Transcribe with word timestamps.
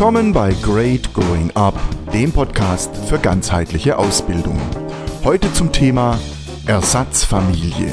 Willkommen 0.00 0.32
bei 0.32 0.54
Great 0.62 1.12
Growing 1.12 1.50
Up, 1.50 1.78
dem 2.10 2.32
Podcast 2.32 2.96
für 2.96 3.18
ganzheitliche 3.18 3.98
Ausbildung. 3.98 4.58
Heute 5.24 5.52
zum 5.52 5.72
Thema 5.72 6.18
Ersatzfamilie, 6.64 7.92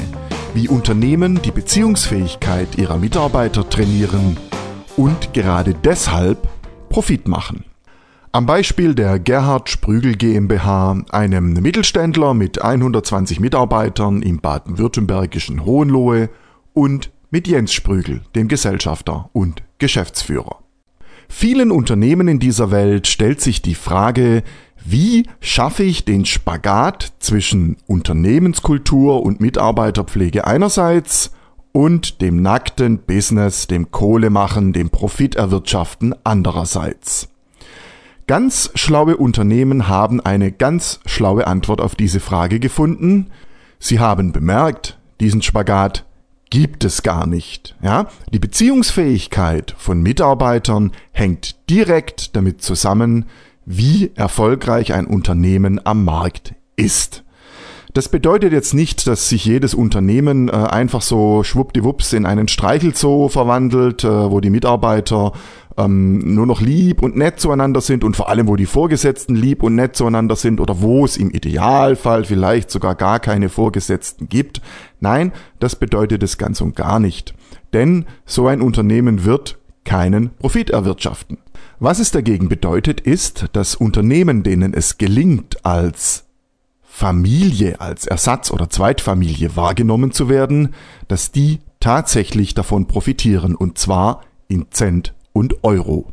wie 0.54 0.68
Unternehmen 0.68 1.42
die 1.42 1.50
Beziehungsfähigkeit 1.50 2.78
ihrer 2.78 2.96
Mitarbeiter 2.96 3.68
trainieren 3.68 4.38
und 4.96 5.34
gerade 5.34 5.74
deshalb 5.74 6.48
Profit 6.88 7.28
machen. 7.28 7.66
Am 8.32 8.46
Beispiel 8.46 8.94
der 8.94 9.18
Gerhard 9.18 9.68
Sprügel 9.68 10.16
GmbH, 10.16 11.02
einem 11.10 11.52
Mittelständler 11.52 12.32
mit 12.32 12.62
120 12.62 13.38
Mitarbeitern 13.38 14.22
im 14.22 14.38
baden-württembergischen 14.38 15.66
Hohenlohe 15.66 16.30
und 16.72 17.10
mit 17.30 17.46
Jens 17.46 17.74
Sprügel, 17.74 18.22
dem 18.34 18.48
Gesellschafter 18.48 19.28
und 19.34 19.62
Geschäftsführer. 19.76 20.60
Vielen 21.28 21.70
Unternehmen 21.70 22.26
in 22.26 22.38
dieser 22.38 22.70
Welt 22.70 23.06
stellt 23.06 23.40
sich 23.40 23.62
die 23.62 23.74
Frage, 23.74 24.42
wie 24.84 25.26
schaffe 25.40 25.82
ich 25.82 26.04
den 26.04 26.24
Spagat 26.24 27.12
zwischen 27.18 27.76
Unternehmenskultur 27.86 29.22
und 29.22 29.40
Mitarbeiterpflege 29.40 30.46
einerseits 30.46 31.30
und 31.72 32.22
dem 32.22 32.40
nackten 32.42 32.98
Business, 32.98 33.66
dem 33.66 33.90
Kohlemachen, 33.90 34.72
dem 34.72 34.88
Profiterwirtschaften 34.90 36.14
andererseits? 36.24 37.28
Ganz 38.26 38.70
schlaue 38.74 39.16
Unternehmen 39.16 39.88
haben 39.88 40.20
eine 40.20 40.52
ganz 40.52 41.00
schlaue 41.06 41.46
Antwort 41.46 41.80
auf 41.80 41.94
diese 41.94 42.20
Frage 42.20 42.58
gefunden. 42.60 43.30
Sie 43.78 44.00
haben 44.00 44.32
bemerkt, 44.32 44.98
diesen 45.20 45.42
Spagat 45.42 46.04
gibt 46.50 46.84
es 46.84 47.02
gar 47.02 47.26
nicht. 47.26 47.76
Ja? 47.82 48.08
Die 48.32 48.38
Beziehungsfähigkeit 48.38 49.74
von 49.76 50.02
Mitarbeitern 50.02 50.92
hängt 51.12 51.68
direkt 51.70 52.36
damit 52.36 52.62
zusammen, 52.62 53.26
wie 53.64 54.12
erfolgreich 54.14 54.94
ein 54.94 55.06
Unternehmen 55.06 55.80
am 55.84 56.04
Markt 56.04 56.54
ist. 56.76 57.24
Das 57.94 58.08
bedeutet 58.08 58.52
jetzt 58.52 58.74
nicht, 58.74 59.06
dass 59.06 59.28
sich 59.28 59.44
jedes 59.44 59.74
Unternehmen 59.74 60.48
äh, 60.48 60.52
einfach 60.52 61.02
so 61.02 61.42
schwuppdiwupps 61.42 62.12
in 62.12 62.26
einen 62.26 62.48
Streichelzoo 62.48 63.28
verwandelt, 63.28 64.04
äh, 64.04 64.30
wo 64.30 64.40
die 64.40 64.50
Mitarbeiter 64.50 65.32
ähm, 65.78 66.34
nur 66.34 66.44
noch 66.44 66.60
lieb 66.60 67.02
und 67.02 67.16
nett 67.16 67.40
zueinander 67.40 67.80
sind 67.80 68.02
und 68.04 68.16
vor 68.16 68.28
allem, 68.28 68.48
wo 68.48 68.56
die 68.56 68.66
Vorgesetzten 68.66 69.36
lieb 69.36 69.62
und 69.62 69.76
nett 69.76 69.96
zueinander 69.96 70.36
sind 70.36 70.60
oder 70.60 70.82
wo 70.82 71.04
es 71.04 71.16
im 71.16 71.30
Idealfall 71.30 72.24
vielleicht 72.24 72.70
sogar 72.70 72.96
gar 72.96 73.20
keine 73.20 73.48
Vorgesetzten 73.48 74.28
gibt. 74.28 74.60
Nein, 75.00 75.32
das 75.60 75.76
bedeutet 75.76 76.22
es 76.22 76.36
ganz 76.36 76.60
und 76.60 76.74
gar 76.74 76.98
nicht. 76.98 77.34
Denn 77.72 78.06
so 78.26 78.48
ein 78.48 78.60
Unternehmen 78.60 79.24
wird 79.24 79.58
keinen 79.84 80.30
Profit 80.36 80.70
erwirtschaften. 80.70 81.38
Was 81.78 82.00
es 82.00 82.10
dagegen 82.10 82.48
bedeutet, 82.48 83.00
ist, 83.00 83.46
dass 83.52 83.76
Unternehmen, 83.76 84.42
denen 84.42 84.74
es 84.74 84.98
gelingt, 84.98 85.64
als 85.64 86.24
Familie, 86.82 87.80
als 87.80 88.06
Ersatz- 88.06 88.50
oder 88.50 88.68
Zweitfamilie 88.68 89.54
wahrgenommen 89.54 90.10
zu 90.10 90.28
werden, 90.28 90.74
dass 91.06 91.30
die 91.30 91.60
tatsächlich 91.78 92.54
davon 92.54 92.88
profitieren 92.88 93.54
und 93.54 93.78
zwar 93.78 94.22
in 94.48 94.66
Cent 94.72 95.14
und 95.38 95.62
Euro. 95.62 96.12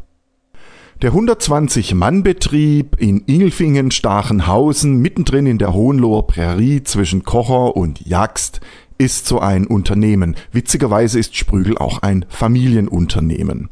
Der 1.02 1.12
120-Mann-Betrieb 1.12 2.96
in 3.00 3.24
Ingelfingen-Stachenhausen, 3.26 4.98
mittendrin 5.02 5.48
in 5.48 5.58
der 5.58 5.74
Hohenloher 5.74 6.28
Prärie 6.28 6.84
zwischen 6.84 7.24
Kocher 7.24 7.76
und 7.76 8.06
Jagst, 8.06 8.62
ist 9.00 9.26
so 9.26 9.40
ein 9.40 9.66
Unternehmen. 9.66 10.36
Witzigerweise 10.52 11.20
ist 11.20 11.36
Sprügel 11.36 11.78
auch 11.78 12.04
ein 12.04 12.26
Familienunternehmen. 12.30 13.70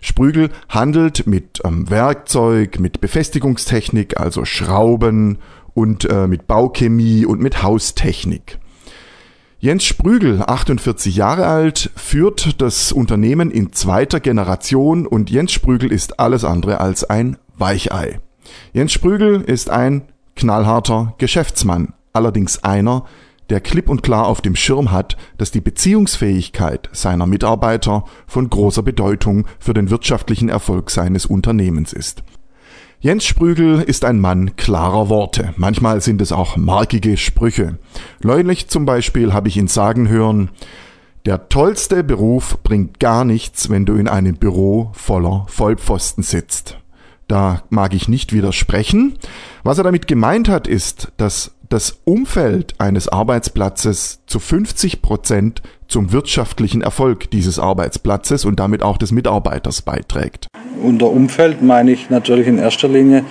Sprügel 0.00 0.50
handelt 0.68 1.28
mit 1.28 1.60
ähm, 1.64 1.88
Werkzeug, 1.88 2.80
mit 2.80 3.00
Befestigungstechnik, 3.00 4.18
also 4.20 4.44
Schrauben 4.44 5.38
und 5.74 6.04
äh, 6.10 6.26
mit 6.26 6.48
Bauchemie 6.48 7.24
und 7.24 7.40
mit 7.40 7.62
Haustechnik. 7.62 8.58
Jens 9.60 9.84
Sprügel, 9.84 10.40
48 10.46 11.16
Jahre 11.16 11.46
alt, 11.46 11.90
führt 11.96 12.62
das 12.62 12.92
Unternehmen 12.92 13.50
in 13.50 13.72
zweiter 13.72 14.20
Generation 14.20 15.04
und 15.04 15.30
Jens 15.30 15.50
Sprügel 15.50 15.90
ist 15.90 16.20
alles 16.20 16.44
andere 16.44 16.80
als 16.80 17.02
ein 17.02 17.38
Weichei. 17.56 18.20
Jens 18.72 18.92
Sprügel 18.92 19.40
ist 19.40 19.68
ein 19.68 20.02
knallharter 20.36 21.14
Geschäftsmann, 21.18 21.94
allerdings 22.12 22.62
einer, 22.62 23.06
der 23.50 23.60
klipp 23.60 23.88
und 23.88 24.04
klar 24.04 24.28
auf 24.28 24.40
dem 24.40 24.54
Schirm 24.54 24.92
hat, 24.92 25.16
dass 25.38 25.50
die 25.50 25.60
Beziehungsfähigkeit 25.60 26.88
seiner 26.92 27.26
Mitarbeiter 27.26 28.04
von 28.28 28.48
großer 28.48 28.84
Bedeutung 28.84 29.48
für 29.58 29.74
den 29.74 29.90
wirtschaftlichen 29.90 30.48
Erfolg 30.48 30.88
seines 30.88 31.26
Unternehmens 31.26 31.92
ist. 31.92 32.22
Jens 33.00 33.26
Sprügel 33.26 33.80
ist 33.80 34.04
ein 34.04 34.18
Mann 34.18 34.56
klarer 34.56 35.08
Worte. 35.08 35.54
Manchmal 35.56 36.00
sind 36.00 36.20
es 36.20 36.32
auch 36.32 36.56
markige 36.56 37.16
Sprüche. 37.16 37.78
Neulich 38.24 38.66
zum 38.66 38.86
Beispiel 38.86 39.32
habe 39.32 39.46
ich 39.46 39.56
ihn 39.56 39.68
sagen 39.68 40.08
hören, 40.08 40.50
der 41.24 41.48
tollste 41.48 42.02
Beruf 42.02 42.58
bringt 42.64 42.98
gar 42.98 43.24
nichts, 43.24 43.70
wenn 43.70 43.86
du 43.86 43.94
in 43.94 44.08
einem 44.08 44.34
Büro 44.34 44.90
voller 44.94 45.46
Vollpfosten 45.48 46.24
sitzt. 46.24 46.78
Da 47.28 47.62
mag 47.70 47.94
ich 47.94 48.08
nicht 48.08 48.32
widersprechen. 48.32 49.16
Was 49.62 49.78
er 49.78 49.84
damit 49.84 50.08
gemeint 50.08 50.48
hat, 50.48 50.66
ist, 50.66 51.12
dass 51.18 51.52
das 51.68 52.00
Umfeld 52.02 52.80
eines 52.80 53.06
Arbeitsplatzes 53.06 54.22
zu 54.26 54.40
50 54.40 55.02
Prozent 55.02 55.62
zum 55.88 56.12
wirtschaftlichen 56.12 56.82
Erfolg 56.82 57.30
dieses 57.30 57.58
Arbeitsplatzes 57.58 58.44
und 58.44 58.60
damit 58.60 58.82
auch 58.82 58.98
des 58.98 59.10
Mitarbeiters 59.10 59.82
beiträgt. 59.82 60.46
Unter 60.82 61.10
Umfeld 61.10 61.62
meine 61.62 61.90
ich 61.90 62.10
natürlich 62.10 62.46
in 62.46 62.58
erster 62.58 62.88
Linie, 62.88 63.24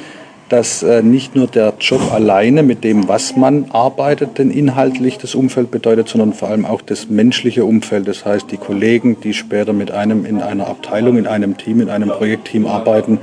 dass 0.50 0.82
äh, 0.82 1.04
nicht 1.04 1.36
nur 1.36 1.48
der 1.48 1.74
Job 1.80 2.02
alleine 2.14 2.64
mit 2.64 2.84
dem, 2.84 3.08
was 3.08 3.36
man 3.36 3.66
arbeitet, 3.72 4.38
denn 4.38 4.50
inhaltlich 4.50 5.18
das 5.18 5.36
Umfeld 5.36 5.72
bedeutet, 5.72 6.08
sondern 6.08 6.34
vor 6.34 6.50
allem 6.50 6.66
auch 6.66 6.82
das 6.82 7.10
menschliche 7.10 7.66
Umfeld. 7.66 8.08
Das 8.08 8.26
heißt, 8.26 8.52
die 8.52 8.58
Kollegen, 8.58 9.20
die 9.22 9.34
später 9.34 9.74
mit 9.74 9.92
einem 9.92 10.26
in 10.26 10.42
einer 10.42 10.68
Abteilung, 10.68 11.18
in 11.18 11.28
einem 11.28 11.58
Team, 11.58 11.82
in 11.82 11.90
einem 11.90 12.10
Projektteam 12.10 12.66
arbeiten 12.66 13.20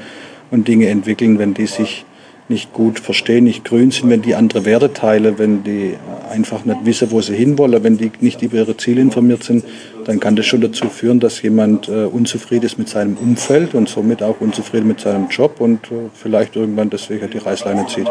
und 0.50 0.69
Dinge 0.69 0.89
entwickeln, 0.89 1.39
wenn 1.39 1.55
die 1.55 1.67
sich 1.67 2.05
nicht 2.49 2.72
gut 2.72 3.00
verstehen, 3.00 3.44
nicht 3.44 3.65
grün 3.65 3.91
sind, 3.91 4.10
wenn 4.10 4.22
die 4.22 4.34
andere 4.34 4.65
Werte 4.65 4.93
teilen, 4.93 5.38
wenn 5.38 5.65
die 5.65 5.94
einfach 6.31 6.65
nicht 6.65 6.84
wissen, 6.84 7.10
wo 7.10 7.21
sie 7.21 7.34
hinwollen, 7.34 7.82
wenn 7.82 7.97
die 7.97 8.10
nicht 8.21 8.43
über 8.43 8.59
ihre 8.59 8.77
Ziele 8.77 9.00
informiert 9.00 9.43
sind, 9.44 9.65
dann 10.05 10.21
kann 10.21 10.37
das 10.37 10.47
schon 10.47 10.60
dazu 10.60 10.88
führen, 10.88 11.21
dass 11.21 11.41
jemand 11.43 11.88
äh, 11.88 12.05
unzufrieden 12.05 12.66
ist 12.66 12.78
mit 12.78 12.88
seinem 12.88 13.16
Umfeld 13.16 13.75
und 13.75 13.88
somit 13.88 14.22
auch 14.22 14.41
unzufrieden 14.41 14.88
mit 14.88 15.00
seinem 15.00 15.28
Job 15.28 15.60
und 15.60 15.91
äh, 15.91 16.10
vielleicht 16.12 16.56
irgendwann 16.56 16.91
deswegen 16.91 17.31
die 17.31 17.38
Reißleine 17.38 17.87
zieht. 17.87 18.09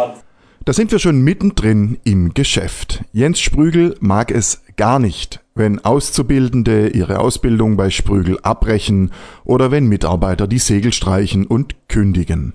Da 0.66 0.72
sind 0.72 0.92
wir 0.94 1.00
schon 1.00 1.22
mittendrin 1.22 1.98
im 2.06 2.34
Geschäft. 2.34 3.04
Jens 3.12 3.42
Sprügel 3.42 3.98
mag 4.00 4.32
es 4.32 4.64
gar 4.78 4.98
nicht, 4.98 5.42
wenn 5.56 5.84
Auszubildende 5.84 6.88
ihre 6.88 7.20
Ausbildung 7.20 7.76
bei 7.76 7.90
Sprügel 7.90 8.40
abbrechen 8.44 9.12
oder 9.44 9.72
wenn 9.72 9.88
Mitarbeiter 9.88 10.48
die 10.48 10.60
Segel 10.60 10.94
streichen 10.94 11.46
und 11.46 11.76
kündigen. 11.90 12.54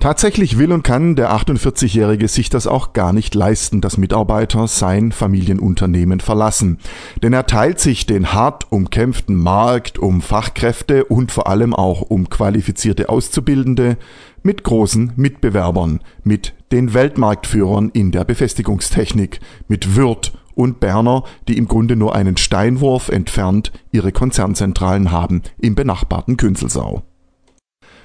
Tatsächlich 0.00 0.58
will 0.58 0.70
und 0.70 0.84
kann 0.84 1.16
der 1.16 1.32
48-Jährige 1.32 2.28
sich 2.28 2.50
das 2.50 2.68
auch 2.68 2.92
gar 2.92 3.12
nicht 3.12 3.34
leisten, 3.34 3.80
dass 3.80 3.98
Mitarbeiter 3.98 4.68
sein 4.68 5.10
Familienunternehmen 5.10 6.20
verlassen. 6.20 6.78
Denn 7.20 7.32
er 7.32 7.46
teilt 7.46 7.80
sich 7.80 8.06
den 8.06 8.32
hart 8.32 8.70
umkämpften 8.70 9.34
Markt 9.34 9.98
um 9.98 10.22
Fachkräfte 10.22 11.04
und 11.06 11.32
vor 11.32 11.48
allem 11.48 11.74
auch 11.74 12.02
um 12.02 12.30
qualifizierte 12.30 13.08
Auszubildende 13.08 13.96
mit 14.44 14.62
großen 14.62 15.14
Mitbewerbern, 15.16 16.00
mit 16.22 16.54
den 16.70 16.94
Weltmarktführern 16.94 17.90
in 17.92 18.12
der 18.12 18.22
Befestigungstechnik, 18.22 19.40
mit 19.66 19.96
Würth 19.96 20.32
und 20.54 20.78
Berner, 20.78 21.24
die 21.48 21.58
im 21.58 21.66
Grunde 21.66 21.96
nur 21.96 22.14
einen 22.14 22.36
Steinwurf 22.36 23.08
entfernt 23.08 23.72
ihre 23.90 24.12
Konzernzentralen 24.12 25.10
haben 25.10 25.42
im 25.58 25.74
benachbarten 25.74 26.36
Künzelsau. 26.36 27.02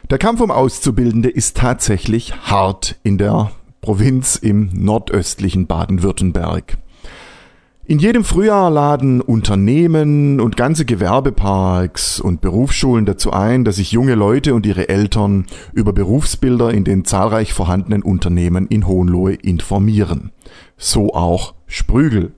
Der 0.09 0.17
Kampf 0.17 0.41
um 0.41 0.51
Auszubildende 0.51 1.29
ist 1.29 1.57
tatsächlich 1.57 2.33
hart 2.43 2.97
in 3.03 3.17
der 3.17 3.51
Provinz 3.81 4.35
im 4.35 4.69
nordöstlichen 4.73 5.65
Baden-Württemberg. 5.65 6.77
In 7.85 7.99
jedem 7.99 8.23
Frühjahr 8.23 8.69
laden 8.69 9.21
Unternehmen 9.21 10.39
und 10.39 10.55
ganze 10.55 10.85
Gewerbeparks 10.85 12.19
und 12.19 12.41
Berufsschulen 12.41 13.05
dazu 13.05 13.31
ein, 13.31 13.63
dass 13.65 13.77
sich 13.77 13.91
junge 13.91 14.15
Leute 14.15 14.53
und 14.53 14.65
ihre 14.65 14.87
Eltern 14.89 15.45
über 15.73 15.93
Berufsbilder 15.93 16.73
in 16.73 16.83
den 16.83 17.05
zahlreich 17.05 17.53
vorhandenen 17.53 18.03
Unternehmen 18.03 18.67
in 18.67 18.87
Hohenlohe 18.87 19.33
informieren. 19.33 20.31
So 20.77 21.13
auch 21.13 21.55
Sprügel. 21.65 22.33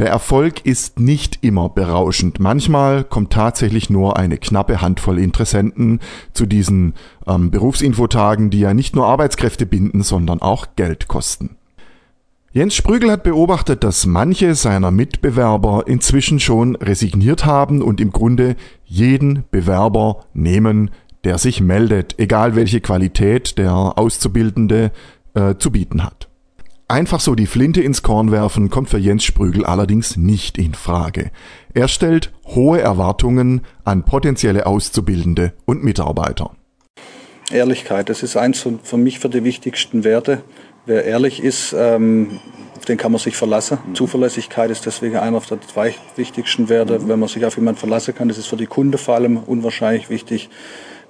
Der 0.00 0.08
Erfolg 0.08 0.64
ist 0.64 0.98
nicht 0.98 1.40
immer 1.42 1.68
berauschend. 1.68 2.40
Manchmal 2.40 3.04
kommt 3.04 3.34
tatsächlich 3.34 3.90
nur 3.90 4.16
eine 4.16 4.38
knappe 4.38 4.80
Handvoll 4.80 5.18
Interessenten 5.18 6.00
zu 6.32 6.46
diesen 6.46 6.94
ähm, 7.26 7.50
Berufsinfotagen, 7.50 8.48
die 8.48 8.60
ja 8.60 8.72
nicht 8.72 8.96
nur 8.96 9.04
Arbeitskräfte 9.04 9.66
binden, 9.66 10.02
sondern 10.02 10.40
auch 10.40 10.68
Geld 10.74 11.06
kosten. 11.06 11.56
Jens 12.50 12.76
Sprügel 12.76 13.10
hat 13.10 13.24
beobachtet, 13.24 13.84
dass 13.84 14.06
manche 14.06 14.54
seiner 14.54 14.90
Mitbewerber 14.90 15.84
inzwischen 15.86 16.40
schon 16.40 16.76
resigniert 16.76 17.44
haben 17.44 17.82
und 17.82 18.00
im 18.00 18.10
Grunde 18.10 18.56
jeden 18.86 19.44
Bewerber 19.50 20.24
nehmen, 20.32 20.92
der 21.24 21.36
sich 21.36 21.60
meldet, 21.60 22.18
egal 22.18 22.56
welche 22.56 22.80
Qualität 22.80 23.58
der 23.58 23.74
Auszubildende 23.74 24.92
äh, 25.34 25.56
zu 25.56 25.70
bieten 25.70 26.02
hat. 26.02 26.29
Einfach 26.90 27.20
so 27.20 27.36
die 27.36 27.46
Flinte 27.46 27.80
ins 27.80 28.02
Korn 28.02 28.32
werfen 28.32 28.68
kommt 28.68 28.90
für 28.90 28.98
Jens 28.98 29.22
Sprügel 29.22 29.64
allerdings 29.64 30.16
nicht 30.16 30.58
in 30.58 30.74
Frage. 30.74 31.30
Er 31.72 31.86
stellt 31.86 32.32
hohe 32.46 32.80
Erwartungen 32.80 33.60
an 33.84 34.04
potenzielle 34.04 34.66
Auszubildende 34.66 35.52
und 35.66 35.84
Mitarbeiter. 35.84 36.50
Ehrlichkeit, 37.52 38.08
das 38.08 38.24
ist 38.24 38.36
eins 38.36 38.58
von, 38.58 38.80
für 38.82 38.96
mich 38.96 39.20
für 39.20 39.28
die 39.28 39.44
wichtigsten 39.44 40.02
Werte. 40.02 40.42
Wer 40.84 41.04
ehrlich 41.04 41.40
ist, 41.44 41.76
ähm, 41.78 42.40
auf 42.76 42.86
den 42.86 42.98
kann 42.98 43.12
man 43.12 43.20
sich 43.20 43.36
verlassen. 43.36 43.78
Zuverlässigkeit 43.94 44.68
ist 44.72 44.84
deswegen 44.84 45.16
einer 45.16 45.38
der 45.48 45.60
zwei 45.60 45.94
wichtigsten 46.16 46.68
Werte. 46.68 47.06
Wenn 47.06 47.20
man 47.20 47.28
sich 47.28 47.44
auf 47.44 47.54
jemanden 47.54 47.78
verlassen 47.78 48.16
kann, 48.16 48.26
das 48.26 48.36
ist 48.36 48.48
für 48.48 48.56
die 48.56 48.66
Kunde 48.66 48.98
vor 48.98 49.14
allem 49.14 49.36
unwahrscheinlich 49.36 50.10
wichtig. 50.10 50.50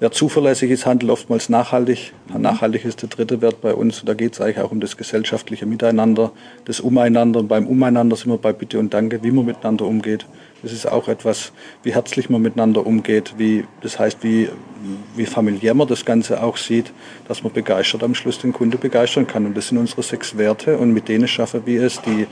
Wer 0.00 0.10
zuverlässig 0.10 0.70
ist, 0.70 0.86
handelt 0.86 1.12
oftmals 1.12 1.50
nachhaltig. 1.50 2.14
Nachhaltig 2.34 2.86
ist 2.86 3.02
der 3.02 3.10
dritte 3.10 3.42
Wert 3.42 3.60
bei 3.60 3.74
uns. 3.74 4.00
Und 4.00 4.08
da 4.08 4.14
geht 4.14 4.32
es 4.32 4.40
eigentlich 4.40 4.58
auch 4.60 4.70
um 4.70 4.80
das 4.80 4.96
gesellschaftliche 4.96 5.66
Miteinander, 5.66 6.32
das 6.64 6.80
Umeinander. 6.80 7.40
Und 7.40 7.48
beim 7.48 7.66
Umeinander 7.66 8.16
sind 8.16 8.30
wir 8.30 8.38
bei 8.38 8.54
Bitte 8.54 8.78
und 8.78 8.94
Danke, 8.94 9.22
wie 9.22 9.30
man 9.30 9.44
miteinander 9.44 9.84
umgeht. 9.84 10.24
Das 10.62 10.72
ist 10.72 10.86
auch 10.86 11.08
etwas, 11.08 11.52
wie 11.82 11.92
herzlich 11.92 12.30
man 12.30 12.40
miteinander 12.40 12.86
umgeht, 12.86 13.34
wie, 13.36 13.64
das 13.82 13.98
heißt, 13.98 14.24
wie, 14.24 14.48
wie 15.16 15.26
familiär 15.26 15.74
man 15.74 15.86
das 15.86 16.06
Ganze 16.06 16.42
auch 16.42 16.56
sieht, 16.56 16.92
dass 17.28 17.42
man 17.42 17.52
begeistert 17.52 18.02
am 18.02 18.14
Schluss 18.14 18.38
den 18.38 18.54
Kunde 18.54 18.78
begeistern 18.78 19.26
kann. 19.26 19.44
Und 19.44 19.54
das 19.54 19.68
sind 19.68 19.76
unsere 19.76 20.02
sechs 20.02 20.38
Werte. 20.38 20.78
Und 20.78 20.94
mit 20.94 21.08
denen 21.08 21.28
schaffen 21.28 21.66
wir 21.66 21.82
es, 21.82 22.00
die 22.00 22.26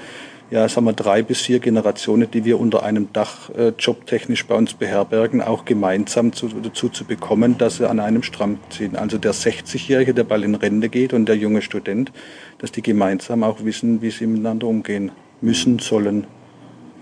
ja, 0.50 0.68
sagen 0.68 0.86
wir, 0.86 0.94
drei 0.94 1.22
bis 1.22 1.40
vier 1.40 1.58
Generationen, 1.58 2.30
die 2.30 2.44
wir 2.44 2.58
unter 2.58 2.82
einem 2.82 3.12
Dach 3.12 3.50
äh, 3.50 3.72
jobtechnisch 3.78 4.46
bei 4.46 4.54
uns 4.54 4.74
beherbergen, 4.74 5.42
auch 5.42 5.64
gemeinsam 5.64 6.32
zu, 6.32 6.48
dazu 6.48 6.88
zu 6.88 7.04
bekommen, 7.04 7.58
dass 7.58 7.76
sie 7.76 7.88
an 7.88 8.00
einem 8.00 8.22
Strang 8.22 8.58
ziehen. 8.70 8.96
Also 8.96 9.18
der 9.18 9.34
60-Jährige, 9.34 10.14
der 10.14 10.24
bald 10.24 10.44
in 10.44 10.54
Rente 10.54 10.88
geht 10.88 11.12
und 11.12 11.26
der 11.26 11.36
junge 11.36 11.60
Student, 11.60 12.12
dass 12.58 12.72
die 12.72 12.82
gemeinsam 12.82 13.44
auch 13.44 13.64
wissen, 13.64 14.00
wie 14.00 14.10
sie 14.10 14.26
miteinander 14.26 14.66
umgehen 14.66 15.12
müssen, 15.40 15.78
sollen 15.78 16.26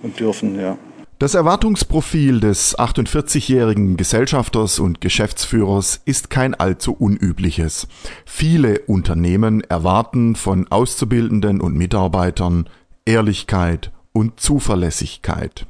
und 0.02 0.18
dürfen, 0.18 0.58
ja. 0.60 0.76
Das 1.18 1.34
Erwartungsprofil 1.34 2.40
des 2.40 2.78
48-jährigen 2.78 3.96
Gesellschafters 3.96 4.78
und 4.78 5.00
Geschäftsführers 5.00 6.02
ist 6.04 6.28
kein 6.28 6.54
allzu 6.54 6.92
unübliches. 6.92 7.88
Viele 8.26 8.80
Unternehmen 8.80 9.62
erwarten 9.62 10.36
von 10.36 10.66
Auszubildenden 10.68 11.62
und 11.62 11.74
Mitarbeitern 11.74 12.68
Ehrlichkeit 13.06 13.92
und 14.12 14.38
Zuverlässigkeit. 14.40 15.66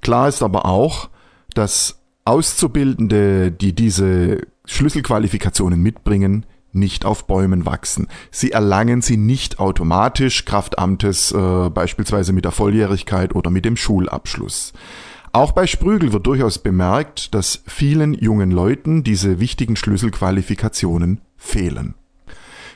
Klar 0.00 0.28
ist 0.28 0.42
aber 0.42 0.66
auch, 0.66 1.08
dass 1.54 2.00
Auszubildende, 2.24 3.52
die 3.52 3.74
diese 3.74 4.46
Schlüsselqualifikationen 4.64 5.80
mitbringen, 5.80 6.46
nicht 6.72 7.04
auf 7.04 7.26
Bäumen 7.26 7.66
wachsen. 7.66 8.08
Sie 8.30 8.52
erlangen 8.52 9.02
sie 9.02 9.16
nicht 9.16 9.58
automatisch 9.58 10.44
Kraft 10.44 10.78
Amtes, 10.78 11.32
äh, 11.32 11.70
beispielsweise 11.70 12.32
mit 12.32 12.44
der 12.44 12.52
Volljährigkeit 12.52 13.34
oder 13.34 13.50
mit 13.50 13.64
dem 13.64 13.76
Schulabschluss. 13.76 14.72
Auch 15.32 15.52
bei 15.52 15.66
Sprügel 15.66 16.12
wird 16.12 16.26
durchaus 16.26 16.58
bemerkt, 16.58 17.34
dass 17.34 17.62
vielen 17.66 18.14
jungen 18.14 18.50
Leuten 18.50 19.02
diese 19.02 19.40
wichtigen 19.40 19.76
Schlüsselqualifikationen 19.76 21.20
fehlen. 21.36 21.94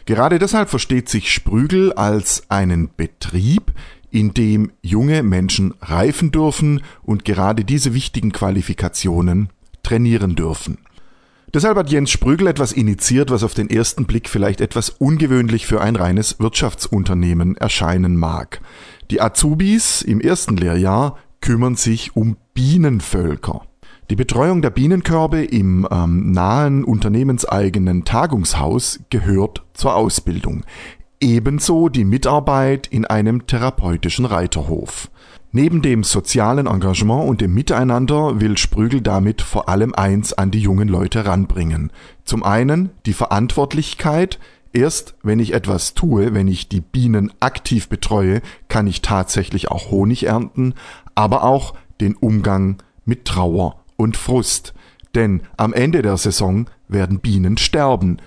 Gerade 0.07 0.39
deshalb 0.39 0.71
versteht 0.71 1.09
sich 1.09 1.33
Sprügel 1.33 1.93
als 1.93 2.45
einen 2.49 2.91
Betrieb, 2.97 3.73
in 4.11 4.33
dem 4.33 4.71
junge 4.81 5.23
Menschen 5.23 5.75
reifen 5.81 6.31
dürfen 6.31 6.83
und 7.03 7.25
gerade 7.25 7.65
diese 7.65 7.93
wichtigen 7.93 8.33
Qualifikationen 8.33 9.51
trainieren 9.83 10.37
dürfen. 10.37 10.79
Deshalb 11.53 11.77
hat 11.77 11.91
Jens 11.91 12.11
Sprügel 12.11 12.47
etwas 12.47 12.73
initiiert, 12.73 13.31
was 13.31 13.43
auf 13.43 13.55
den 13.55 13.69
ersten 13.69 14.05
Blick 14.05 14.29
vielleicht 14.29 14.61
etwas 14.61 14.91
ungewöhnlich 14.91 15.67
für 15.67 15.81
ein 15.81 15.97
reines 15.97 16.39
Wirtschaftsunternehmen 16.39 17.57
erscheinen 17.57 18.17
mag. 18.17 18.61
Die 19.11 19.21
Azubis 19.21 20.03
im 20.03 20.21
ersten 20.21 20.57
Lehrjahr 20.57 21.19
kümmern 21.41 21.77
sich 21.77 22.15
um 22.15 22.37
Bienenvölker. 22.55 23.63
Die 24.09 24.15
Betreuung 24.15 24.63
der 24.63 24.71
Bienenkörbe 24.71 25.43
im 25.43 25.85
ähm, 25.91 26.31
nahen 26.31 26.85
unternehmenseigenen 26.85 28.05
Tagungshaus 28.05 29.01
gehört 29.11 29.65
zur 29.75 29.97
Ausbildung. 29.97 30.63
Ebenso 31.21 31.89
die 31.89 32.05
Mitarbeit 32.05 32.87
in 32.87 33.05
einem 33.05 33.49
therapeutischen 33.49 34.25
Reiterhof. 34.25 35.11
Neben 35.51 35.83
dem 35.83 36.05
sozialen 36.05 36.69
Engagement 36.69 37.29
und 37.29 37.41
dem 37.41 37.53
Miteinander 37.53 38.41
will 38.41 38.57
Sprügel 38.59 39.01
damit 39.01 39.43
vor 39.43 39.69
allem 39.69 39.93
eins 39.93 40.33
an 40.33 40.53
die 40.53 40.61
jungen 40.61 40.87
Leute 40.87 41.27
ranbringen. 41.27 41.91
Zum 42.25 42.45
einen 42.45 42.91
die 43.07 43.13
Verantwortlichkeit, 43.13 44.39
erst 44.73 45.17
wenn 45.25 45.41
ich 45.41 45.53
etwas 45.53 45.95
tue, 45.95 46.33
wenn 46.33 46.47
ich 46.47 46.69
die 46.69 46.81
Bienen 46.81 47.33
aktiv 47.41 47.89
betreue, 47.89 48.41
kann 48.69 48.87
ich 48.87 49.03
tatsächlich 49.03 49.69
auch 49.69 49.91
Honig 49.91 50.27
ernten, 50.27 50.75
aber 51.17 51.43
auch 51.43 51.75
den 52.01 52.15
Umgang 52.15 52.77
mit 53.05 53.25
Trauer 53.25 53.81
und 53.97 54.17
Frust. 54.17 54.75
Denn 55.15 55.43
am 55.57 55.73
Ende 55.73 56.03
der 56.03 56.17
Saison 56.17 56.67
werden 56.89 57.21
Bienen 57.21 57.57
sterben. 57.57 58.19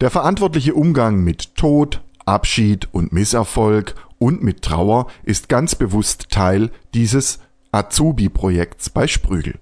Der 0.00 0.10
verantwortliche 0.10 0.74
Umgang 0.74 1.22
mit 1.22 1.54
Tod, 1.54 2.02
Abschied 2.24 2.88
und 2.92 3.12
Misserfolg 3.12 3.94
und 4.18 4.42
mit 4.42 4.62
Trauer 4.62 5.06
ist 5.22 5.48
ganz 5.48 5.74
bewusst 5.74 6.30
Teil 6.30 6.70
dieses 6.94 7.40
Azubi-Projekts 7.72 8.90
bei 8.90 9.06
Sprügel. 9.06 9.58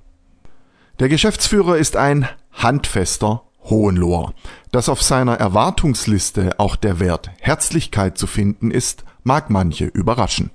Der 0.99 1.09
Geschäftsführer 1.09 1.77
ist 1.77 1.97
ein 1.97 2.29
handfester 2.53 3.45
Hohenloher. 3.65 4.35
Dass 4.73 4.89
auf 4.89 5.03
seiner 5.03 5.35
Erwartungsliste 5.35 6.59
auch 6.59 6.77
der 6.77 7.01
Wert 7.01 7.31
Herzlichkeit 7.41 8.19
zu 8.19 8.27
finden 8.27 8.71
ist, 8.71 9.05
mag 9.23 9.51
manche 9.51 9.87
überraschen. 9.87 10.51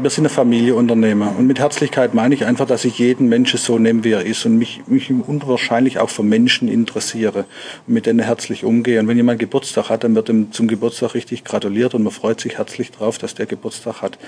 Wir 0.00 0.10
sind 0.10 0.26
eine 0.26 0.28
Familieunternehmer 0.28 1.34
und 1.36 1.48
mit 1.48 1.58
Herzlichkeit 1.58 2.14
meine 2.14 2.32
ich 2.32 2.44
einfach, 2.44 2.66
dass 2.66 2.84
ich 2.84 3.00
jeden 3.00 3.28
Menschen 3.28 3.58
so 3.58 3.80
nehme, 3.80 4.04
wie 4.04 4.12
er 4.12 4.24
ist 4.24 4.46
und 4.46 4.56
mich, 4.56 4.82
mich 4.86 5.10
unwahrscheinlich 5.10 5.98
auch 5.98 6.08
für 6.08 6.22
Menschen 6.22 6.68
interessiere 6.68 7.46
und 7.86 7.94
mit 7.94 8.06
denen 8.06 8.20
herzlich 8.20 8.64
umgehe. 8.64 9.00
Und 9.00 9.08
wenn 9.08 9.16
jemand 9.16 9.40
Geburtstag 9.40 9.90
hat, 9.90 10.04
dann 10.04 10.14
wird 10.14 10.28
ihm 10.28 10.52
zum 10.52 10.68
Geburtstag 10.68 11.14
richtig 11.14 11.42
gratuliert 11.42 11.94
und 11.94 12.04
man 12.04 12.12
freut 12.12 12.40
sich 12.40 12.58
herzlich 12.58 12.92
drauf, 12.92 13.18
dass 13.18 13.34
der 13.34 13.46
Geburtstag 13.46 14.00
hat 14.00 14.18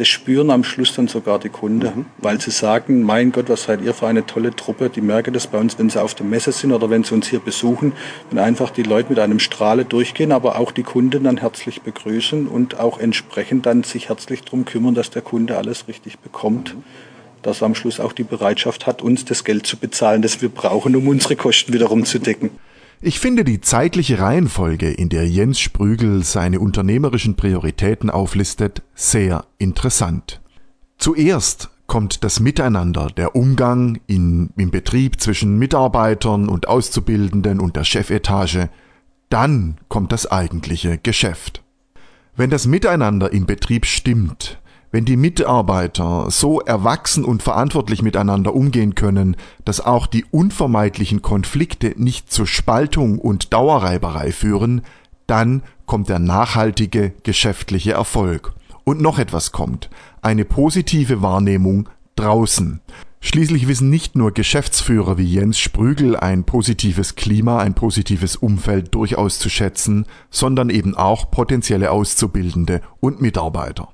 das 0.00 0.08
spüren 0.08 0.50
am 0.50 0.64
Schluss 0.64 0.94
dann 0.94 1.08
sogar 1.08 1.38
die 1.38 1.50
Kunden, 1.50 1.86
mhm. 1.86 2.06
weil 2.16 2.40
sie 2.40 2.50
sagen, 2.50 3.02
mein 3.02 3.32
Gott, 3.32 3.50
was 3.50 3.64
seid 3.64 3.82
ihr 3.82 3.92
für 3.92 4.06
eine 4.06 4.24
tolle 4.24 4.56
Truppe. 4.56 4.88
Die 4.88 5.02
merken 5.02 5.34
das 5.34 5.46
bei 5.46 5.58
uns, 5.58 5.78
wenn 5.78 5.90
sie 5.90 6.00
auf 6.00 6.14
der 6.14 6.24
Messe 6.24 6.52
sind 6.52 6.72
oder 6.72 6.88
wenn 6.88 7.04
sie 7.04 7.12
uns 7.12 7.28
hier 7.28 7.40
besuchen, 7.40 7.92
wenn 8.30 8.38
einfach 8.38 8.70
die 8.70 8.82
Leute 8.82 9.10
mit 9.10 9.18
einem 9.18 9.38
Strahle 9.38 9.84
durchgehen, 9.84 10.32
aber 10.32 10.58
auch 10.58 10.72
die 10.72 10.84
Kunden 10.84 11.24
dann 11.24 11.36
herzlich 11.36 11.82
begrüßen 11.82 12.48
und 12.48 12.80
auch 12.80 12.98
entsprechend 12.98 13.66
dann 13.66 13.82
sich 13.82 14.08
herzlich 14.08 14.42
darum 14.42 14.64
kümmern, 14.64 14.94
dass 14.94 15.10
der 15.10 15.20
Kunde 15.20 15.58
alles 15.58 15.86
richtig 15.86 16.18
bekommt. 16.20 16.74
Mhm. 16.74 16.84
Dass 17.42 17.60
er 17.60 17.66
am 17.66 17.74
Schluss 17.74 18.00
auch 18.00 18.14
die 18.14 18.22
Bereitschaft 18.22 18.86
hat, 18.86 19.02
uns 19.02 19.26
das 19.26 19.44
Geld 19.44 19.66
zu 19.66 19.76
bezahlen, 19.76 20.22
das 20.22 20.40
wir 20.40 20.48
brauchen, 20.48 20.96
um 20.96 21.08
unsere 21.08 21.36
Kosten 21.36 21.74
wiederum 21.74 22.06
zu 22.06 22.20
decken. 22.20 22.52
Ich 23.02 23.18
finde 23.18 23.44
die 23.44 23.62
zeitliche 23.62 24.18
Reihenfolge, 24.18 24.90
in 24.90 25.08
der 25.08 25.26
Jens 25.26 25.58
Sprügel 25.58 26.22
seine 26.22 26.60
unternehmerischen 26.60 27.34
Prioritäten 27.34 28.10
auflistet, 28.10 28.82
sehr 28.94 29.46
interessant. 29.56 30.42
Zuerst 30.98 31.70
kommt 31.86 32.24
das 32.24 32.40
Miteinander, 32.40 33.06
der 33.06 33.34
Umgang 33.34 34.00
in, 34.06 34.50
im 34.58 34.70
Betrieb 34.70 35.18
zwischen 35.18 35.58
Mitarbeitern 35.58 36.50
und 36.50 36.68
Auszubildenden 36.68 37.58
und 37.58 37.74
der 37.74 37.84
Chefetage, 37.84 38.68
dann 39.30 39.78
kommt 39.88 40.12
das 40.12 40.30
eigentliche 40.30 40.98
Geschäft. 40.98 41.62
Wenn 42.36 42.50
das 42.50 42.66
Miteinander 42.66 43.32
im 43.32 43.46
Betrieb 43.46 43.86
stimmt, 43.86 44.59
wenn 44.92 45.04
die 45.04 45.16
Mitarbeiter 45.16 46.30
so 46.30 46.60
erwachsen 46.60 47.24
und 47.24 47.42
verantwortlich 47.42 48.02
miteinander 48.02 48.54
umgehen 48.54 48.94
können, 48.94 49.36
dass 49.64 49.80
auch 49.80 50.06
die 50.06 50.24
unvermeidlichen 50.30 51.22
Konflikte 51.22 51.94
nicht 51.96 52.32
zur 52.32 52.46
Spaltung 52.46 53.18
und 53.18 53.52
Dauerreiberei 53.52 54.32
führen, 54.32 54.82
dann 55.26 55.62
kommt 55.86 56.08
der 56.08 56.18
nachhaltige 56.18 57.12
geschäftliche 57.22 57.92
Erfolg. 57.92 58.52
Und 58.84 59.00
noch 59.00 59.18
etwas 59.18 59.52
kommt, 59.52 59.90
eine 60.22 60.44
positive 60.44 61.22
Wahrnehmung 61.22 61.88
draußen. 62.16 62.80
Schließlich 63.20 63.68
wissen 63.68 63.90
nicht 63.90 64.16
nur 64.16 64.32
Geschäftsführer 64.32 65.18
wie 65.18 65.24
Jens 65.24 65.58
Sprügel 65.58 66.16
ein 66.16 66.44
positives 66.44 67.16
Klima, 67.16 67.58
ein 67.58 67.74
positives 67.74 68.34
Umfeld 68.34 68.94
durchaus 68.94 69.38
zu 69.38 69.50
schätzen, 69.50 70.06
sondern 70.30 70.70
eben 70.70 70.96
auch 70.96 71.30
potenzielle 71.30 71.90
Auszubildende 71.90 72.80
und 72.98 73.20
Mitarbeiter. 73.20 73.92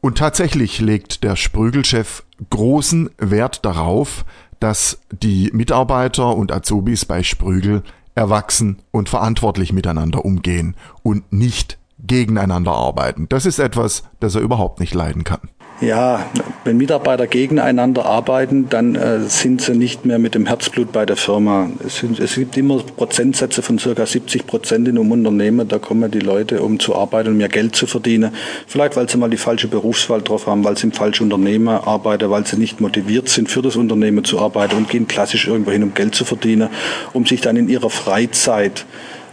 Und 0.00 0.18
tatsächlich 0.18 0.80
legt 0.80 1.24
der 1.24 1.36
Sprügelchef 1.36 2.24
großen 2.48 3.10
Wert 3.18 3.64
darauf, 3.64 4.24
dass 4.60 4.98
die 5.10 5.50
Mitarbeiter 5.52 6.36
und 6.36 6.52
Azubis 6.52 7.04
bei 7.04 7.22
Sprügel 7.22 7.82
erwachsen 8.14 8.82
und 8.90 9.08
verantwortlich 9.08 9.72
miteinander 9.72 10.24
umgehen 10.24 10.74
und 11.02 11.32
nicht 11.32 11.78
gegeneinander 11.98 12.72
arbeiten. 12.72 13.28
Das 13.28 13.46
ist 13.46 13.58
etwas, 13.58 14.04
das 14.20 14.34
er 14.34 14.40
überhaupt 14.40 14.80
nicht 14.80 14.94
leiden 14.94 15.24
kann. 15.24 15.48
Ja, 15.80 16.26
wenn 16.64 16.76
Mitarbeiter 16.76 17.26
gegeneinander 17.26 18.04
arbeiten, 18.04 18.68
dann 18.68 18.94
äh, 18.94 19.20
sind 19.20 19.62
sie 19.62 19.74
nicht 19.74 20.04
mehr 20.04 20.18
mit 20.18 20.34
dem 20.34 20.46
Herzblut 20.46 20.92
bei 20.92 21.06
der 21.06 21.16
Firma. 21.16 21.70
Es, 21.86 21.96
sind, 21.96 22.20
es, 22.20 22.34
gibt 22.34 22.56
immer 22.56 22.78
Prozentsätze 22.78 23.62
von 23.62 23.78
circa 23.78 24.04
70 24.04 24.46
Prozent 24.46 24.86
in 24.86 24.98
einem 24.98 25.10
Unternehmen. 25.10 25.66
Da 25.68 25.78
kommen 25.78 26.10
die 26.10 26.20
Leute, 26.20 26.62
um 26.62 26.78
zu 26.78 26.94
arbeiten 26.94 27.30
und 27.30 27.36
mehr 27.38 27.48
Geld 27.48 27.74
zu 27.76 27.86
verdienen. 27.86 28.32
Vielleicht, 28.66 28.96
weil 28.96 29.08
sie 29.08 29.16
mal 29.16 29.30
die 29.30 29.36
falsche 29.36 29.68
Berufswahl 29.68 30.22
drauf 30.22 30.46
haben, 30.46 30.64
weil 30.64 30.76
sie 30.76 30.88
im 30.88 30.92
falschen 30.92 31.24
Unternehmen 31.24 31.68
arbeiten, 31.68 32.30
weil 32.30 32.46
sie 32.46 32.56
nicht 32.56 32.80
motiviert 32.80 33.28
sind, 33.28 33.50
für 33.50 33.62
das 33.62 33.76
Unternehmen 33.76 34.24
zu 34.24 34.38
arbeiten 34.38 34.76
und 34.76 34.88
gehen 34.88 35.08
klassisch 35.08 35.46
irgendwo 35.48 35.70
hin, 35.70 35.82
um 35.82 35.94
Geld 35.94 36.14
zu 36.14 36.24
verdienen, 36.24 36.68
um 37.12 37.24
sich 37.24 37.40
dann 37.40 37.56
in 37.56 37.68
ihrer 37.68 37.90
Freizeit 37.90 38.84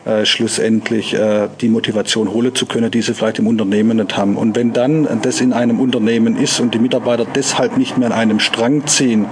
äh, 0.08 0.26
schlussendlich 0.26 1.14
äh, 1.14 1.50
die 1.60 1.68
Motivation 1.68 2.32
holen 2.32 2.56
zu 2.56 2.66
können, 2.66 2.90
die 2.90 3.02
sie 3.02 3.14
vielleicht 3.14 3.40
im 3.40 3.48
Unternehmen 3.48 3.98
nicht 3.98 4.16
haben. 4.16 4.38
Und 4.38 4.56
wenn 4.56 4.72
dann 4.72 5.06
das 5.22 5.42
in 5.42 5.52
einem 5.52 5.82
Unternehmen 5.82 6.38
ist 6.38 6.62
und 6.62 6.74
die 6.74 6.80
Mitarbeiter 6.80 7.26
deshalb 7.26 7.76
nicht 7.76 7.98
mehr 7.98 8.08
an 8.08 8.14
einem 8.14 8.40
Strang 8.40 8.88
ziehen, 8.88 9.26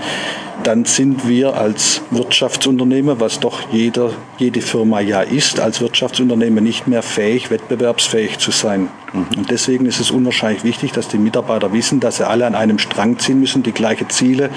dann 0.64 0.84
sind 0.84 1.30
wir 1.30 1.56
als 1.56 2.02
Wirtschaftsunternehmer, 2.12 3.22
was 3.22 3.40
doch 3.40 3.72
jeder, 3.72 4.12
jede 4.38 4.60
Firma 4.60 5.00
ja 5.00 5.22
ist, 5.22 5.62
als 5.62 5.80
Wirtschaftsunternehmer 5.80 6.60
nicht 6.60 6.88
mehr 6.88 7.04
fähig, 7.04 7.52
wettbewerbsfähig 7.52 8.40
zu 8.40 8.52
sein. 8.52 8.90
Mhm. 9.14 9.28
Und 9.38 9.52
deswegen 9.52 9.86
ist 9.86 10.02
es 10.02 10.12
unwahrscheinlich 10.12 10.66
wichtig, 10.66 10.92
dass 10.92 11.08
die 11.08 11.18
Mitarbeiter 11.18 11.72
wissen, 11.72 12.02
dass 12.02 12.18
sie 12.18 12.28
alle 12.28 12.46
an 12.46 12.56
einem 12.56 12.80
Strang 12.80 13.18
ziehen 13.20 13.40
müssen, 13.40 13.64
die 13.64 13.72
gleiche 13.72 14.10
Ziele 14.10 14.50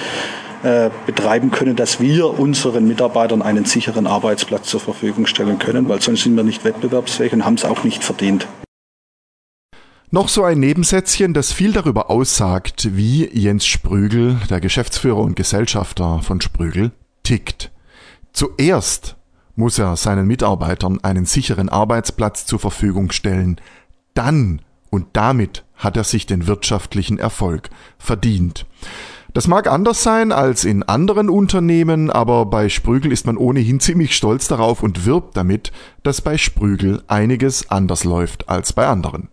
äh, 0.63 0.91
betreiben 1.07 1.51
können, 1.51 1.77
dass 1.77 2.01
wir 2.01 2.39
unseren 2.39 2.89
Mitarbeitern 2.89 3.43
einen 3.43 3.65
sicheren 3.65 4.07
Arbeitsplatz 4.07 4.69
zur 4.69 4.81
Verfügung 4.81 5.27
stellen 5.27 5.59
können, 5.59 5.89
weil 5.89 6.03
sonst 6.03 6.23
sind 6.23 6.37
wir 6.37 6.45
nicht 6.45 6.65
wettbewerbsfähig 6.65 7.33
und 7.33 7.45
haben 7.45 7.55
es 7.55 7.65
auch 7.65 7.85
nicht 7.85 8.03
verdient. 8.03 8.47
Noch 10.11 10.29
so 10.29 10.43
ein 10.43 10.59
Nebensätzchen, 10.59 11.35
das 11.35 11.53
viel 11.53 11.73
darüber 11.73 12.11
aussagt, 12.11 12.97
wie 12.97 13.29
Jens 13.31 13.67
Sprügel, 13.67 14.39
der 14.49 14.61
Geschäftsführer 14.61 15.19
und 15.19 15.37
Gesellschafter 15.37 16.23
von 16.23 16.41
Sprügel, 16.41 16.93
tickt. 17.25 17.71
Zuerst 18.33 19.17
muss 19.55 19.79
er 19.79 19.97
seinen 19.97 20.27
Mitarbeitern 20.27 20.99
einen 21.03 21.27
sicheren 21.27 21.69
Arbeitsplatz 21.69 22.47
zur 22.47 22.59
Verfügung 22.59 23.11
stellen, 23.11 23.61
dann 24.15 24.63
und 24.91 25.09
damit 25.13 25.65
hat 25.77 25.97
er 25.97 26.05
sich 26.05 26.27
den 26.27 26.47
wirtschaftlichen 26.47 27.19
Erfolg 27.19 27.69
verdient. 27.99 28.67
Das 29.39 29.47
mag 29.47 29.69
anders 29.69 30.03
sein 30.03 30.33
als 30.33 30.65
in 30.65 30.83
anderen 30.83 31.31
Unternehmen, 31.31 32.11
aber 32.11 32.45
bei 32.47 32.69
Sprügel 32.69 33.13
ist 33.13 33.25
man 33.25 33.37
ohnehin 33.37 33.79
ziemlich 33.79 34.17
stolz 34.17 34.49
darauf 34.49 34.83
und 34.83 35.07
wirbt 35.07 35.37
damit, 35.37 35.71
dass 36.03 36.21
bei 36.21 36.37
Sprügel 36.37 37.05
einiges 37.07 37.71
anders 37.71 38.03
läuft 38.03 38.49
als 38.49 38.73
bei 38.73 38.89
anderen. 38.89 39.29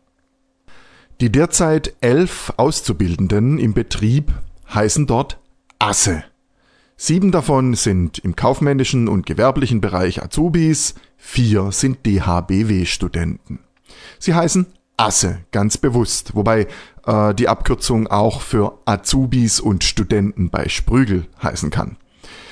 Die 1.21 1.31
derzeit 1.31 1.95
elf 2.01 2.53
Auszubildenden 2.57 3.57
im 3.57 3.73
Betrieb 3.73 4.31
heißen 4.71 5.07
dort 5.07 5.39
Asse. 5.79 6.23
Sieben 6.95 7.31
davon 7.31 7.73
sind 7.73 8.19
im 8.19 8.35
kaufmännischen 8.35 9.07
und 9.07 9.25
gewerblichen 9.25 9.81
Bereich 9.81 10.21
Azubis, 10.21 10.93
vier 11.17 11.71
sind 11.71 12.05
DHBW-Studenten. 12.05 13.57
Sie 14.19 14.35
heißen 14.35 14.67
Asse, 14.97 15.39
ganz 15.51 15.77
bewusst, 15.77 16.35
wobei 16.35 16.67
äh, 17.05 17.33
die 17.33 17.47
Abkürzung 17.47 18.07
auch 18.07 18.41
für 18.41 18.79
Azubis 18.85 19.59
und 19.59 19.83
Studenten 19.83 20.49
bei 20.49 20.69
Sprügel 20.69 21.27
heißen 21.41 21.69
kann. 21.69 21.97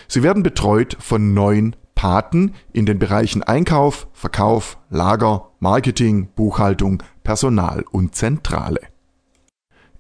Sie 0.08 0.24
werden 0.24 0.44
betreut 0.44 0.98
von 1.00 1.34
neun 1.34 1.76
Paten 1.96 2.54
in 2.72 2.86
den 2.86 3.00
Bereichen 3.00 3.44
Einkauf, 3.44 4.08
Verkauf, 4.14 4.78
Lager, 4.90 5.52
Marketing, 5.60 6.28
Buchhaltung, 6.36 7.02
Personal 7.24 7.86
und 7.92 8.16
Zentrale. 8.16 8.82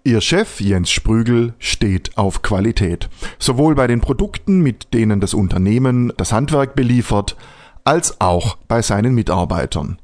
Ihr 0.05 0.19
Chef 0.19 0.60
Jens 0.60 0.91
Sprügel 0.91 1.53
steht 1.60 2.17
auf 2.17 2.41
Qualität, 2.41 3.10
sowohl 3.39 3.74
bei 3.74 3.88
den 3.88 4.01
Produkten, 4.01 4.60
mit 4.60 4.93
denen 4.93 5.22
das 5.22 5.33
Unternehmen 5.33 6.12
das 6.17 6.33
Handwerk 6.33 6.75
beliefert, 6.75 7.38
als 7.86 8.19
auch 8.19 8.57
bei 8.67 8.81
seinen 8.81 9.15
Mitarbeitern. 9.15 9.98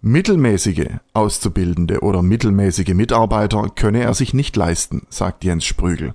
Mittelmäßige 0.00 0.86
Auszubildende 1.12 2.00
oder 2.00 2.22
mittelmäßige 2.22 2.94
Mitarbeiter 2.94 3.68
könne 3.74 4.02
er 4.02 4.14
sich 4.14 4.32
nicht 4.32 4.54
leisten, 4.54 5.02
sagt 5.10 5.42
Jens 5.42 5.64
Sprügel. 5.64 6.14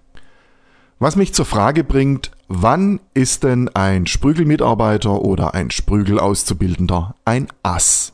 Was 0.99 1.17
mich 1.17 1.33
zur 1.33 1.43
Frage 1.43 1.83
bringt, 1.83 2.31
wann 2.47 3.01
ist 3.13 3.43
denn 3.43 3.69
ein 3.73 4.07
Sprügel-Mitarbeiter 4.07 5.21
oder 5.21 5.53
ein 5.53 5.69
Sprügel-Auszubildender 5.69 7.15
ein 7.25 7.47
Ass? 7.61 8.13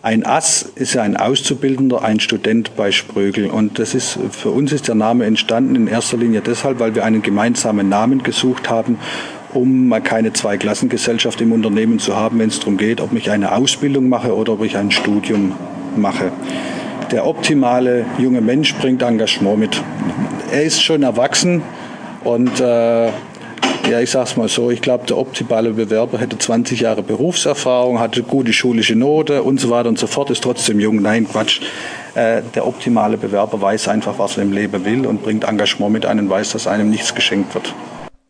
Ein 0.00 0.24
Ass 0.24 0.62
ist 0.76 0.94
ja 0.94 1.02
ein 1.02 1.18
Auszubildender, 1.18 2.02
ein 2.02 2.18
Student 2.18 2.74
bei 2.74 2.90
Sprögel. 2.90 3.50
Und 3.50 3.78
das 3.78 3.94
ist, 3.94 4.18
für 4.30 4.48
uns 4.48 4.72
ist 4.72 4.88
der 4.88 4.94
Name 4.94 5.26
entstanden 5.26 5.76
in 5.76 5.88
erster 5.88 6.16
Linie 6.16 6.40
deshalb, 6.40 6.78
weil 6.78 6.94
wir 6.94 7.04
einen 7.04 7.20
gemeinsamen 7.20 7.90
Namen 7.90 8.22
gesucht 8.22 8.70
haben 8.70 8.96
um 9.54 9.94
keine 10.02 10.32
Zweiklassengesellschaft 10.32 11.40
im 11.40 11.52
Unternehmen 11.52 11.98
zu 11.98 12.16
haben, 12.16 12.38
wenn 12.38 12.48
es 12.48 12.58
darum 12.58 12.76
geht, 12.76 13.00
ob 13.00 13.12
ich 13.12 13.30
eine 13.30 13.52
Ausbildung 13.52 14.08
mache 14.08 14.34
oder 14.34 14.52
ob 14.52 14.64
ich 14.64 14.76
ein 14.76 14.90
Studium 14.90 15.54
mache. 15.96 16.32
Der 17.10 17.26
optimale 17.26 18.06
junge 18.18 18.40
Mensch 18.40 18.74
bringt 18.76 19.02
Engagement 19.02 19.58
mit. 19.58 19.82
Er 20.52 20.62
ist 20.62 20.82
schon 20.82 21.02
erwachsen 21.02 21.62
und 22.22 22.60
äh, 22.60 23.08
ja, 23.88 23.98
ich 24.00 24.10
sag's 24.10 24.36
mal 24.36 24.48
so, 24.48 24.70
ich 24.70 24.82
glaube, 24.82 25.06
der 25.06 25.18
optimale 25.18 25.70
Bewerber 25.70 26.18
hätte 26.18 26.38
20 26.38 26.80
Jahre 26.80 27.02
Berufserfahrung, 27.02 27.98
hatte 27.98 28.22
gute 28.22 28.52
schulische 28.52 28.94
Note 28.94 29.42
und 29.42 29.58
so 29.58 29.70
weiter 29.70 29.88
und 29.88 29.98
so 29.98 30.06
fort, 30.06 30.30
ist 30.30 30.44
trotzdem 30.44 30.78
jung. 30.78 31.02
Nein, 31.02 31.26
Quatsch. 31.28 31.60
Äh, 32.14 32.42
der 32.54 32.66
optimale 32.66 33.16
Bewerber 33.16 33.60
weiß 33.60 33.88
einfach, 33.88 34.18
was 34.18 34.36
er 34.36 34.44
im 34.44 34.52
Leben 34.52 34.84
will 34.84 35.06
und 35.06 35.22
bringt 35.22 35.44
Engagement 35.44 35.92
mit 35.92 36.06
ein 36.06 36.20
und 36.20 36.30
weiß, 36.30 36.52
dass 36.52 36.66
einem 36.66 36.90
nichts 36.90 37.14
geschenkt 37.14 37.54
wird. 37.54 37.74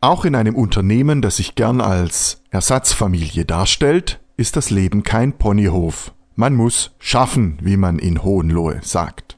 Auch 0.03 0.25
in 0.25 0.35
einem 0.35 0.55
Unternehmen, 0.55 1.21
das 1.21 1.37
sich 1.37 1.57
gern 1.57 1.83
als 1.83 2.43
Ersatzfamilie 2.51 3.45
darstellt, 3.45 4.19
ist 4.39 4.57
das 4.57 4.71
Leben 4.71 5.03
kein 5.03 5.35
Ponyhof. 5.35 6.15
Man 6.37 6.55
muss 6.55 6.93
schaffen, 6.99 7.59
wie 7.61 7.77
man 7.77 7.99
in 7.99 8.23
Hohenlohe 8.23 8.81
sagt. 8.83 9.37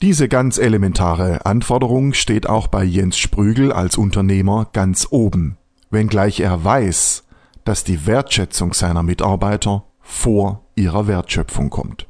Diese 0.00 0.28
ganz 0.28 0.56
elementare 0.56 1.44
Anforderung 1.44 2.14
steht 2.14 2.48
auch 2.48 2.68
bei 2.68 2.82
Jens 2.82 3.18
Sprügel 3.18 3.72
als 3.72 3.98
Unternehmer 3.98 4.68
ganz 4.72 5.08
oben, 5.10 5.58
wenngleich 5.90 6.40
er 6.40 6.64
weiß, 6.64 7.24
dass 7.64 7.84
die 7.84 8.06
Wertschätzung 8.06 8.72
seiner 8.72 9.02
Mitarbeiter 9.02 9.84
vor 10.00 10.64
ihrer 10.76 11.08
Wertschöpfung 11.08 11.68
kommt. 11.68 12.06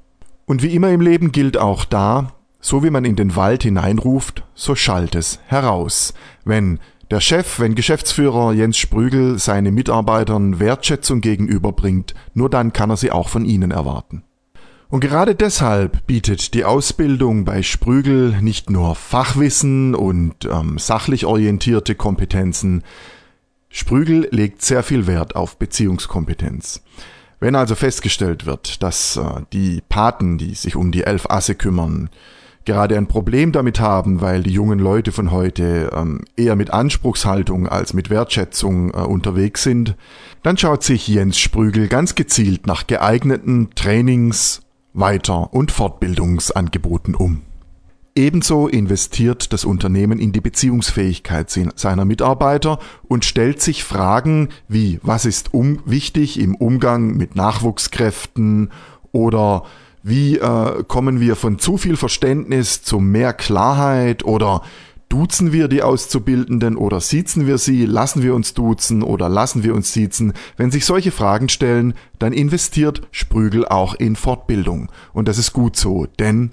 Und 0.46 0.62
wie 0.62 0.76
immer 0.76 0.90
im 0.90 1.00
Leben 1.00 1.32
gilt 1.32 1.58
auch 1.58 1.84
da, 1.84 2.34
so 2.60 2.84
wie 2.84 2.90
man 2.90 3.04
in 3.04 3.16
den 3.16 3.34
Wald 3.34 3.64
hineinruft, 3.64 4.44
so 4.54 4.76
schallt 4.76 5.16
es 5.16 5.40
heraus. 5.46 6.14
Wenn 6.44 6.78
der 7.10 7.20
Chef, 7.20 7.58
wenn 7.58 7.74
Geschäftsführer 7.74 8.52
Jens 8.52 8.78
Sprügel 8.78 9.38
seine 9.38 9.72
Mitarbeitern 9.72 10.60
Wertschätzung 10.60 11.20
gegenüberbringt, 11.20 12.14
nur 12.34 12.48
dann 12.48 12.72
kann 12.72 12.90
er 12.90 12.96
sie 12.96 13.10
auch 13.10 13.28
von 13.28 13.44
ihnen 13.44 13.72
erwarten. 13.72 14.22
Und 14.88 15.00
gerade 15.00 15.34
deshalb 15.34 16.06
bietet 16.06 16.54
die 16.54 16.64
Ausbildung 16.64 17.44
bei 17.44 17.62
Sprügel 17.62 18.40
nicht 18.40 18.70
nur 18.70 18.94
Fachwissen 18.94 19.94
und 19.94 20.44
ähm, 20.44 20.78
sachlich 20.78 21.26
orientierte 21.26 21.94
Kompetenzen, 21.94 22.82
Sprügel 23.68 24.28
legt 24.32 24.62
sehr 24.62 24.82
viel 24.82 25.06
Wert 25.06 25.36
auf 25.36 25.56
Beziehungskompetenz. 25.58 26.82
Wenn 27.38 27.54
also 27.54 27.76
festgestellt 27.76 28.46
wird, 28.46 28.82
dass 28.82 29.16
äh, 29.16 29.42
die 29.52 29.80
Paten, 29.88 30.38
die 30.38 30.54
sich 30.54 30.74
um 30.74 30.90
die 30.90 31.04
elf 31.04 31.26
Asse 31.30 31.54
kümmern, 31.54 32.10
gerade 32.64 32.96
ein 32.96 33.06
Problem 33.06 33.52
damit 33.52 33.80
haben, 33.80 34.20
weil 34.20 34.42
die 34.42 34.52
jungen 34.52 34.78
Leute 34.78 35.12
von 35.12 35.30
heute 35.30 35.90
ähm, 35.94 36.22
eher 36.36 36.56
mit 36.56 36.70
Anspruchshaltung 36.70 37.66
als 37.66 37.94
mit 37.94 38.10
Wertschätzung 38.10 38.90
äh, 38.90 38.98
unterwegs 38.98 39.62
sind, 39.62 39.96
dann 40.42 40.56
schaut 40.56 40.82
sich 40.82 41.08
Jens 41.08 41.38
Sprügel 41.38 41.88
ganz 41.88 42.14
gezielt 42.14 42.66
nach 42.66 42.86
geeigneten 42.86 43.70
Trainings-, 43.74 44.62
Weiter- 44.92 45.52
und 45.52 45.70
Fortbildungsangeboten 45.70 47.14
um. 47.14 47.42
Ebenso 48.16 48.66
investiert 48.66 49.52
das 49.52 49.64
Unternehmen 49.64 50.18
in 50.18 50.32
die 50.32 50.40
Beziehungsfähigkeit 50.40 51.48
seiner 51.76 52.04
Mitarbeiter 52.04 52.80
und 53.06 53.24
stellt 53.24 53.62
sich 53.62 53.84
Fragen 53.84 54.48
wie 54.68 54.98
was 55.02 55.24
ist 55.24 55.54
um 55.54 55.78
wichtig 55.86 56.38
im 56.40 56.56
Umgang 56.56 57.16
mit 57.16 57.36
Nachwuchskräften 57.36 58.70
oder 59.12 59.62
wie 60.02 60.38
äh, 60.38 60.84
kommen 60.84 61.20
wir 61.20 61.36
von 61.36 61.58
zu 61.58 61.76
viel 61.76 61.96
Verständnis 61.96 62.82
zu 62.82 63.00
mehr 63.00 63.32
Klarheit 63.32 64.24
oder 64.24 64.62
duzen 65.10 65.52
wir 65.52 65.68
die 65.68 65.82
Auszubildenden 65.82 66.76
oder 66.76 67.00
siezen 67.00 67.46
wir 67.46 67.58
sie, 67.58 67.84
lassen 67.84 68.22
wir 68.22 68.34
uns 68.34 68.54
duzen 68.54 69.02
oder 69.02 69.28
lassen 69.28 69.62
wir 69.62 69.74
uns 69.74 69.92
siezen? 69.92 70.32
Wenn 70.56 70.70
sich 70.70 70.86
solche 70.86 71.10
Fragen 71.10 71.48
stellen, 71.48 71.94
dann 72.18 72.32
investiert 72.32 73.02
Sprügel 73.10 73.66
auch 73.66 73.94
in 73.94 74.16
Fortbildung. 74.16 74.90
Und 75.12 75.28
das 75.28 75.36
ist 75.36 75.52
gut 75.52 75.76
so, 75.76 76.06
denn 76.18 76.52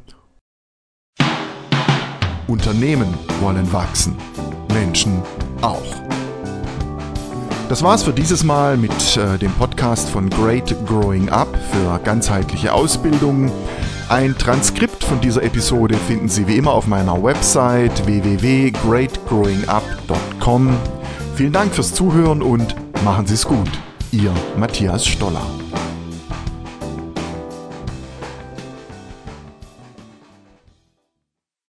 Unternehmen 2.48 3.14
wollen 3.42 3.72
wachsen, 3.72 4.16
Menschen 4.74 5.22
auch. 5.62 6.07
Das 7.70 7.84
war's 7.84 8.04
für 8.04 8.14
dieses 8.14 8.46
Mal 8.46 8.78
mit 8.78 9.18
äh, 9.18 9.38
dem 9.38 9.52
Podcast 9.52 10.10
von 10.10 10.30
Great 10.30 10.74
Growing 10.86 11.28
Up 11.30 11.50
für 11.72 12.00
ganzheitliche 12.00 12.72
Ausbildung. 12.72 13.52
Ein 14.08 14.38
Transkript 14.38 15.04
von 15.04 15.20
dieser 15.20 15.44
Episode 15.44 15.96
finden 15.96 16.30
Sie 16.30 16.48
wie 16.48 16.56
immer 16.56 16.72
auf 16.72 16.88
meiner 16.88 17.22
Website 17.22 18.06
www.greatgrowingup.com. 18.06 20.78
Vielen 21.36 21.52
Dank 21.52 21.76
fürs 21.76 21.94
Zuhören 21.94 22.42
und 22.42 22.74
machen 23.04 23.28
Sie 23.28 23.34
es 23.34 23.46
gut. 23.46 23.70
Ihr 24.14 24.32
Matthias 24.58 25.06
Stoller. 25.06 25.46